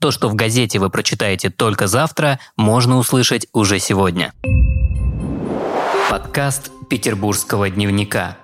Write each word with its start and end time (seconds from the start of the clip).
То, 0.00 0.10
что 0.10 0.30
в 0.30 0.34
газете 0.34 0.78
вы 0.78 0.88
прочитаете 0.88 1.50
только 1.50 1.86
завтра, 1.86 2.40
можно 2.56 2.96
услышать 2.96 3.46
уже 3.52 3.78
сегодня. 3.78 4.32
Подкаст 6.08 6.70
Петербургского 6.88 7.68
дневника. 7.68 8.38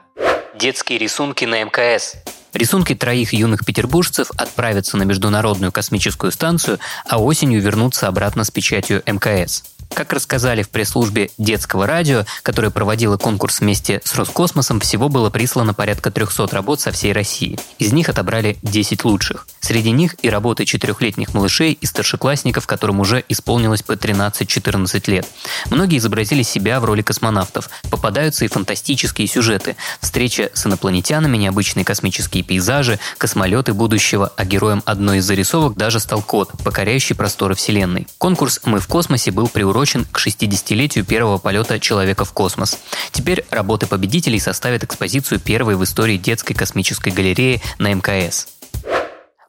Детские 0.54 0.98
рисунки 0.98 1.46
на 1.46 1.64
МКС. 1.64 2.16
Рисунки 2.52 2.94
троих 2.94 3.32
юных 3.32 3.64
петербуржцев 3.64 4.30
отправятся 4.36 4.98
на 4.98 5.04
Международную 5.04 5.72
космическую 5.72 6.30
станцию, 6.30 6.78
а 7.08 7.18
осенью 7.18 7.62
вернутся 7.62 8.06
обратно 8.06 8.44
с 8.44 8.50
печатью 8.50 9.02
МКС. 9.06 9.64
Как 9.96 10.12
рассказали 10.12 10.62
в 10.62 10.68
пресс-службе 10.68 11.30
детского 11.38 11.86
радио, 11.86 12.26
которая 12.42 12.70
проводила 12.70 13.16
конкурс 13.16 13.60
вместе 13.60 14.02
с 14.04 14.14
Роскосмосом, 14.14 14.78
всего 14.78 15.08
было 15.08 15.30
прислано 15.30 15.72
порядка 15.72 16.10
300 16.10 16.48
работ 16.48 16.82
со 16.82 16.92
всей 16.92 17.14
России. 17.14 17.58
Из 17.78 17.94
них 17.94 18.10
отобрали 18.10 18.58
10 18.60 19.06
лучших. 19.06 19.46
Среди 19.60 19.92
них 19.92 20.14
и 20.20 20.28
работы 20.28 20.66
четырехлетних 20.66 21.32
малышей 21.32 21.72
и 21.80 21.86
старшеклассников, 21.86 22.66
которым 22.66 23.00
уже 23.00 23.24
исполнилось 23.30 23.82
по 23.82 23.92
13-14 23.92 25.10
лет. 25.10 25.26
Многие 25.70 25.96
изобразили 25.96 26.42
себя 26.42 26.78
в 26.78 26.84
роли 26.84 27.00
космонавтов. 27.00 27.70
Попадаются 27.90 28.44
и 28.44 28.48
фантастические 28.48 29.26
сюжеты. 29.26 29.76
Встреча 30.02 30.50
с 30.52 30.66
инопланетянами, 30.66 31.38
необычные 31.38 31.86
космические 31.86 32.42
пейзажи, 32.42 32.98
космолеты 33.16 33.72
будущего, 33.72 34.30
а 34.36 34.44
героем 34.44 34.82
одной 34.84 35.18
из 35.18 35.24
зарисовок 35.24 35.74
даже 35.74 36.00
стал 36.00 36.20
кот, 36.20 36.52
покоряющий 36.62 37.16
просторы 37.16 37.54
Вселенной. 37.54 38.06
Конкурс 38.18 38.60
«Мы 38.64 38.78
в 38.78 38.88
космосе» 38.88 39.30
был 39.30 39.48
приурочен 39.48 39.85
приурочен 39.86 40.04
к 40.04 40.18
60-летию 40.18 41.04
первого 41.04 41.38
полета 41.38 41.78
человека 41.78 42.24
в 42.24 42.32
космос. 42.32 42.78
Теперь 43.12 43.44
работы 43.50 43.86
победителей 43.86 44.40
составят 44.40 44.82
экспозицию 44.84 45.38
первой 45.40 45.76
в 45.76 45.84
истории 45.84 46.16
детской 46.16 46.54
космической 46.54 47.12
галереи 47.12 47.62
на 47.78 47.94
МКС. 47.94 48.48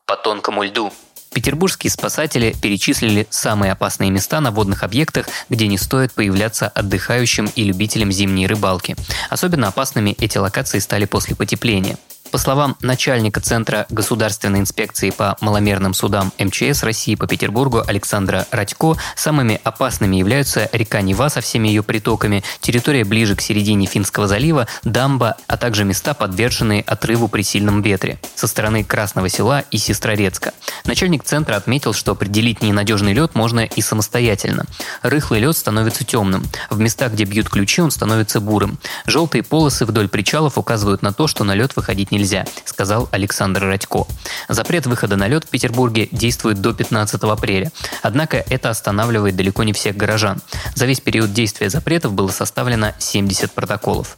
По 0.05 0.15
тонкому 0.15 0.63
льду 0.63 0.93
Петербургские 1.33 1.91
спасатели 1.91 2.55
перечислили 2.61 3.27
самые 3.29 3.71
опасные 3.71 4.09
места 4.09 4.39
на 4.41 4.51
водных 4.51 4.83
объектах, 4.83 5.27
где 5.49 5.67
не 5.67 5.77
стоит 5.77 6.13
появляться 6.13 6.67
отдыхающим 6.67 7.51
и 7.55 7.63
любителям 7.63 8.11
зимней 8.11 8.47
рыбалки. 8.47 8.95
Особенно 9.29 9.67
опасными 9.67 10.15
эти 10.19 10.37
локации 10.37 10.79
стали 10.79 11.05
после 11.05 11.35
потепления. 11.35 11.97
По 12.31 12.37
словам 12.37 12.75
начальника 12.81 13.39
Центра 13.39 13.85
государственной 13.89 14.59
инспекции 14.59 15.11
по 15.11 15.37
маломерным 15.39 15.93
судам 15.93 16.33
МЧС 16.37 16.83
России 16.83 17.15
по 17.15 17.25
Петербургу 17.25 17.83
Александра 17.87 18.45
Радько, 18.51 18.95
самыми 19.15 19.61
опасными 19.63 20.17
являются 20.17 20.69
река 20.73 21.01
Нева 21.01 21.29
со 21.29 21.39
всеми 21.39 21.69
ее 21.69 21.83
притоками, 21.83 22.43
территория 22.59 23.05
ближе 23.05 23.35
к 23.35 23.41
середине 23.41 23.85
Финского 23.85 24.27
залива, 24.27 24.67
дамба, 24.83 25.37
а 25.47 25.57
также 25.57 25.85
места, 25.85 26.13
подверженные 26.13 26.81
отрыву 26.81 27.29
при 27.29 27.43
сильном 27.43 27.81
ветре 27.81 28.19
со 28.35 28.47
стороны 28.47 28.83
Красного 28.83 29.29
села 29.29 29.63
и 29.71 29.77
Сестрорецка. 29.77 30.53
Начальник 30.85 31.23
центра 31.23 31.55
отметил, 31.55 31.93
что 31.93 32.11
определить 32.11 32.61
ненадежный 32.61 33.13
лед 33.13 33.35
можно 33.35 33.61
и 33.61 33.81
самостоятельно. 33.81 34.65
Рыхлый 35.01 35.39
лед 35.39 35.55
становится 35.55 36.03
темным. 36.03 36.45
В 36.69 36.79
местах, 36.79 37.13
где 37.13 37.23
бьют 37.23 37.49
ключи, 37.49 37.81
он 37.81 37.91
становится 37.91 38.41
бурым. 38.41 38.79
Желтые 39.05 39.43
полосы 39.43 39.85
вдоль 39.85 40.09
причалов 40.09 40.57
указывают 40.57 41.01
на 41.01 41.13
то, 41.13 41.27
что 41.27 41.43
на 41.43 41.55
лед 41.55 41.75
выходить 41.75 42.11
не 42.11 42.16
нельзя, 42.17 42.45
сказал 42.65 43.07
Александр 43.11 43.63
Радько. 43.63 44.05
Запрет 44.49 44.87
выхода 44.87 45.15
на 45.15 45.27
лед 45.27 45.43
в 45.43 45.49
Петербурге 45.49 46.09
действует 46.11 46.59
до 46.59 46.73
15 46.73 47.21
апреля. 47.23 47.71
Однако 48.01 48.43
это 48.49 48.69
останавливает 48.69 49.35
далеко 49.35 49.63
не 49.63 49.73
всех 49.73 49.95
горожан. 49.95 50.41
За 50.75 50.85
весь 50.85 50.99
период 50.99 51.33
действия 51.33 51.69
запретов 51.69 52.13
было 52.13 52.29
составлено 52.29 52.93
70 52.97 53.51
протоколов. 53.51 54.17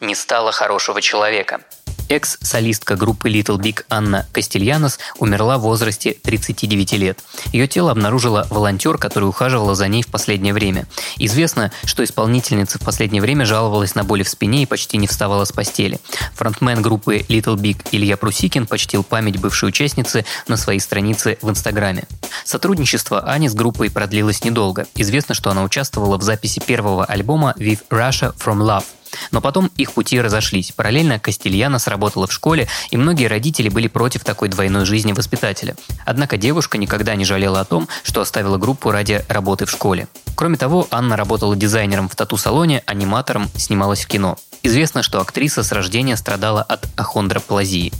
Не 0.00 0.14
стало 0.14 0.52
хорошего 0.52 1.00
человека. 1.00 1.60
Экс-солистка 2.08 2.96
группы 2.96 3.30
Little 3.30 3.58
Big 3.58 3.84
Анна 3.88 4.26
Кастельянос 4.32 4.98
умерла 5.18 5.58
в 5.58 5.62
возрасте 5.62 6.12
39 6.22 6.92
лет. 6.92 7.18
Ее 7.52 7.66
тело 7.66 7.90
обнаружила 7.90 8.46
волонтер, 8.50 8.98
который 8.98 9.24
ухаживала 9.24 9.74
за 9.74 9.88
ней 9.88 10.02
в 10.02 10.08
последнее 10.08 10.52
время. 10.52 10.86
Известно, 11.18 11.72
что 11.84 12.04
исполнительница 12.04 12.78
в 12.78 12.82
последнее 12.82 13.22
время 13.22 13.46
жаловалась 13.46 13.94
на 13.94 14.04
боли 14.04 14.22
в 14.22 14.28
спине 14.28 14.62
и 14.62 14.66
почти 14.66 14.96
не 14.96 15.06
вставала 15.06 15.44
с 15.44 15.52
постели. 15.52 15.98
Фронтмен 16.34 16.82
группы 16.82 17.18
Little 17.28 17.56
Big 17.56 17.86
Илья 17.92 18.16
Прусикин 18.16 18.66
почтил 18.66 19.02
память 19.02 19.38
бывшей 19.38 19.68
участницы 19.68 20.24
на 20.48 20.56
своей 20.56 20.80
странице 20.80 21.38
в 21.40 21.50
Инстаграме. 21.50 22.04
Сотрудничество 22.44 23.20
Ани 23.20 23.48
с 23.48 23.54
группой 23.54 23.90
продлилось 23.90 24.44
недолго. 24.44 24.86
Известно, 24.94 25.34
что 25.34 25.50
она 25.50 25.62
участвовала 25.62 26.18
в 26.18 26.22
записи 26.22 26.60
первого 26.60 27.04
альбома 27.04 27.54
With 27.58 27.80
Russia 27.90 28.34
From 28.36 28.58
Love– 28.58 28.84
но 29.30 29.40
потом 29.40 29.70
их 29.76 29.92
пути 29.92 30.20
разошлись. 30.20 30.72
Параллельно 30.72 31.18
Кастильяна 31.18 31.78
сработала 31.78 32.26
в 32.26 32.32
школе, 32.32 32.68
и 32.90 32.96
многие 32.96 33.26
родители 33.26 33.68
были 33.68 33.88
против 33.88 34.24
такой 34.24 34.48
двойной 34.48 34.84
жизни 34.84 35.12
воспитателя. 35.12 35.76
Однако 36.04 36.36
девушка 36.36 36.78
никогда 36.78 37.14
не 37.14 37.24
жалела 37.24 37.60
о 37.60 37.64
том, 37.64 37.88
что 38.02 38.20
оставила 38.20 38.58
группу 38.58 38.90
ради 38.90 39.24
работы 39.28 39.66
в 39.66 39.70
школе. 39.70 40.08
Кроме 40.34 40.56
того, 40.56 40.86
Анна 40.90 41.16
работала 41.16 41.56
дизайнером 41.56 42.08
в 42.08 42.16
тату-салоне, 42.16 42.82
аниматором, 42.86 43.48
снималась 43.56 44.04
в 44.04 44.08
кино. 44.08 44.36
Известно, 44.62 45.02
что 45.02 45.20
актриса 45.20 45.62
с 45.62 45.72
рождения 45.72 46.16
страдала 46.16 46.62
от 46.62 46.86
ахондроплазии. 46.96 47.92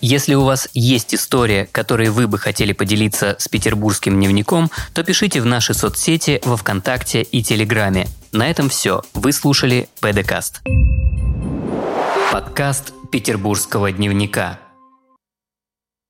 Если 0.00 0.34
у 0.34 0.42
вас 0.42 0.68
есть 0.74 1.14
история, 1.14 1.68
которой 1.70 2.10
вы 2.10 2.26
бы 2.26 2.36
хотели 2.36 2.72
поделиться 2.72 3.36
с 3.38 3.46
петербургским 3.46 4.14
дневником, 4.14 4.68
то 4.94 5.04
пишите 5.04 5.40
в 5.40 5.46
наши 5.46 5.74
соцсети 5.74 6.40
во 6.44 6.56
Вконтакте 6.56 7.22
и 7.22 7.40
Телеграме. 7.40 8.08
На 8.32 8.48
этом 8.48 8.70
все. 8.70 9.02
Вы 9.12 9.32
слушали 9.32 9.90
ПДКаст. 10.00 10.62
Подкаст 12.32 12.94
Петербургского 13.10 13.92
дневника. 13.92 14.58